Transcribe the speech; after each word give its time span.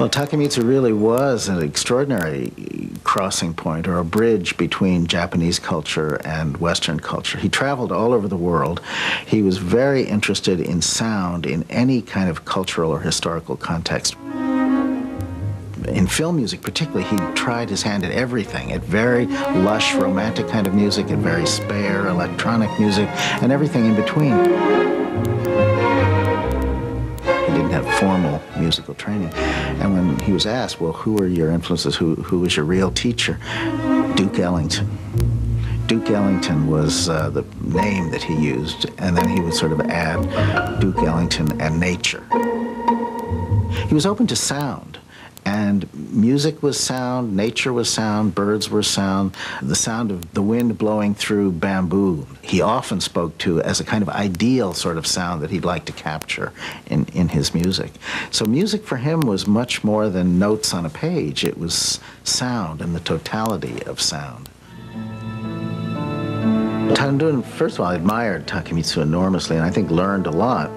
Well, 0.00 0.08
Takemitsu 0.08 0.66
really 0.66 0.94
was 0.94 1.46
an 1.48 1.62
extraordinary 1.62 2.50
crossing 3.04 3.52
point 3.52 3.86
or 3.86 3.98
a 3.98 4.04
bridge 4.04 4.56
between 4.56 5.06
Japanese 5.06 5.58
culture 5.58 6.18
and 6.24 6.56
Western 6.56 7.00
culture. 7.00 7.36
He 7.36 7.50
traveled 7.50 7.92
all 7.92 8.14
over 8.14 8.26
the 8.26 8.34
world. 8.34 8.80
He 9.26 9.42
was 9.42 9.58
very 9.58 10.04
interested 10.04 10.58
in 10.58 10.80
sound 10.80 11.44
in 11.44 11.66
any 11.68 12.00
kind 12.00 12.30
of 12.30 12.46
cultural 12.46 12.90
or 12.90 13.00
historical 13.00 13.58
context 13.58 14.16
in 15.88 16.06
film 16.06 16.36
music 16.36 16.60
particularly, 16.62 17.04
he 17.04 17.16
tried 17.34 17.68
his 17.68 17.82
hand 17.82 18.04
at 18.04 18.12
everything, 18.12 18.72
at 18.72 18.82
very 18.82 19.26
lush, 19.26 19.94
romantic 19.94 20.46
kind 20.48 20.66
of 20.66 20.74
music, 20.74 21.10
at 21.10 21.18
very 21.18 21.46
spare 21.46 22.06
electronic 22.08 22.70
music, 22.78 23.08
and 23.42 23.50
everything 23.50 23.86
in 23.86 23.96
between. 23.96 24.99
Have 27.80 27.98
formal 27.98 28.42
musical 28.58 28.94
training. 28.94 29.32
And 29.32 29.94
when 29.94 30.18
he 30.20 30.32
was 30.32 30.44
asked, 30.44 30.82
well, 30.82 30.92
who 30.92 31.18
are 31.18 31.26
your 31.26 31.50
influences? 31.50 31.96
Who, 31.96 32.16
who 32.16 32.40
was 32.40 32.54
your 32.54 32.66
real 32.66 32.90
teacher? 32.90 33.38
Duke 34.16 34.38
Ellington. 34.38 34.98
Duke 35.86 36.10
Ellington 36.10 36.66
was 36.66 37.08
uh, 37.08 37.30
the 37.30 37.42
name 37.62 38.10
that 38.10 38.22
he 38.22 38.34
used, 38.34 38.90
and 38.98 39.16
then 39.16 39.28
he 39.28 39.40
would 39.40 39.54
sort 39.54 39.72
of 39.72 39.80
add 39.80 40.78
Duke 40.78 40.98
Ellington 40.98 41.58
and 41.58 41.80
nature. 41.80 42.22
He 43.88 43.94
was 43.94 44.04
open 44.04 44.26
to 44.26 44.36
sound. 44.36 44.98
And 45.44 45.92
music 46.12 46.62
was 46.62 46.78
sound, 46.78 47.34
nature 47.34 47.72
was 47.72 47.88
sound, 47.88 48.34
birds 48.34 48.68
were 48.68 48.82
sound, 48.82 49.34
the 49.62 49.74
sound 49.74 50.10
of 50.10 50.32
the 50.34 50.42
wind 50.42 50.76
blowing 50.76 51.14
through 51.14 51.52
bamboo. 51.52 52.26
He 52.42 52.60
often 52.60 53.00
spoke 53.00 53.38
to 53.38 53.62
as 53.62 53.80
a 53.80 53.84
kind 53.84 54.02
of 54.02 54.08
ideal 54.10 54.74
sort 54.74 54.98
of 54.98 55.06
sound 55.06 55.42
that 55.42 55.50
he'd 55.50 55.64
like 55.64 55.86
to 55.86 55.92
capture 55.92 56.52
in, 56.86 57.06
in 57.14 57.28
his 57.28 57.54
music. 57.54 57.92
So 58.30 58.44
music 58.44 58.84
for 58.84 58.98
him 58.98 59.20
was 59.20 59.46
much 59.46 59.82
more 59.82 60.10
than 60.10 60.38
notes 60.38 60.74
on 60.74 60.84
a 60.84 60.90
page, 60.90 61.44
it 61.44 61.58
was 61.58 62.00
sound 62.22 62.82
and 62.82 62.94
the 62.94 63.00
totality 63.00 63.82
of 63.84 64.00
sound. 64.00 64.49
Tan 67.00 67.16
Dun, 67.16 67.42
first 67.42 67.76
of 67.76 67.80
all, 67.80 67.86
I 67.86 67.94
admired 67.94 68.46
Takemitsu 68.46 69.00
enormously 69.00 69.56
and 69.56 69.64
I 69.64 69.70
think 69.70 69.90
learned 69.90 70.26
a 70.26 70.30
lot 70.30 70.70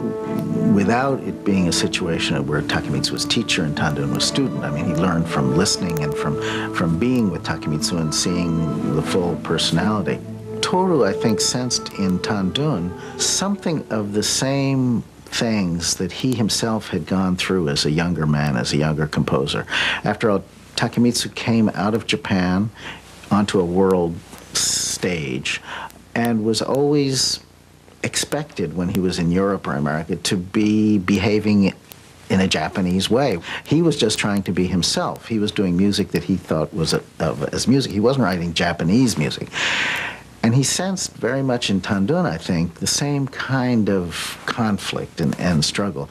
without 0.73 1.19
it 1.23 1.43
being 1.43 1.67
a 1.67 1.71
situation 1.73 2.47
where 2.47 2.61
Takemitsu 2.61 3.11
was 3.11 3.25
teacher 3.25 3.65
and 3.65 3.75
Tan 3.75 3.95
Dun 3.95 4.13
was 4.13 4.23
student. 4.23 4.63
I 4.63 4.71
mean, 4.71 4.85
he 4.85 4.93
learned 4.93 5.27
from 5.27 5.57
listening 5.57 6.01
and 6.01 6.15
from, 6.15 6.41
from 6.73 6.97
being 6.97 7.29
with 7.29 7.43
Takemitsu 7.43 7.99
and 7.99 8.15
seeing 8.15 8.95
the 8.95 9.01
full 9.01 9.35
personality. 9.43 10.17
Toru, 10.61 11.03
I 11.03 11.11
think, 11.11 11.41
sensed 11.41 11.91
in 11.95 12.19
Tan 12.19 12.53
Dun 12.53 12.97
something 13.19 13.85
of 13.89 14.13
the 14.13 14.23
same 14.23 15.01
things 15.25 15.95
that 15.95 16.13
he 16.13 16.35
himself 16.35 16.87
had 16.87 17.05
gone 17.05 17.35
through 17.35 17.67
as 17.67 17.85
a 17.85 17.91
younger 17.91 18.25
man, 18.25 18.55
as 18.55 18.71
a 18.71 18.77
younger 18.77 19.07
composer. 19.07 19.67
After 20.05 20.29
all, 20.29 20.45
Takemitsu 20.77 21.35
came 21.35 21.67
out 21.73 21.93
of 21.93 22.07
Japan 22.07 22.69
onto 23.29 23.59
a 23.59 23.65
world 23.65 24.15
stage 24.53 25.59
and 26.15 26.43
was 26.43 26.61
always 26.61 27.39
expected 28.03 28.75
when 28.75 28.89
he 28.89 28.99
was 28.99 29.17
in 29.19 29.31
Europe 29.31 29.67
or 29.67 29.75
America 29.75 30.15
to 30.17 30.37
be 30.37 30.97
behaving 30.97 31.73
in 32.29 32.39
a 32.39 32.47
Japanese 32.47 33.09
way. 33.09 33.39
He 33.65 33.81
was 33.81 33.97
just 33.97 34.17
trying 34.17 34.43
to 34.43 34.51
be 34.51 34.67
himself. 34.67 35.27
He 35.27 35.39
was 35.39 35.51
doing 35.51 35.77
music 35.77 36.09
that 36.09 36.23
he 36.23 36.35
thought 36.35 36.73
was 36.73 36.93
a, 36.93 37.03
of, 37.19 37.43
as 37.53 37.67
music. 37.67 37.91
He 37.91 37.99
wasn't 37.99 38.23
writing 38.23 38.53
Japanese 38.53 39.17
music. 39.17 39.49
And 40.41 40.53
he 40.53 40.63
sensed 40.63 41.13
very 41.13 41.41
much 41.41 41.69
in 41.69 41.79
Tan 41.79 42.05
Dun, 42.05 42.25
I 42.25 42.37
think, 42.37 42.75
the 42.75 42.87
same 42.87 43.27
kind 43.27 43.89
of 43.89 44.37
conflict 44.45 45.21
and, 45.21 45.39
and 45.39 45.63
struggle. 45.63 46.09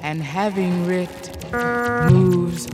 And 0.00 0.22
having 0.22 0.86
writ, 0.86 1.52
moves 2.10 2.66